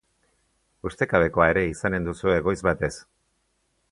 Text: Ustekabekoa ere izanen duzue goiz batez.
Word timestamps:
Ustekabekoa 0.89 1.47
ere 1.53 1.63
izanen 1.73 2.09
duzue 2.09 2.39
goiz 2.49 2.57
batez. 2.69 2.93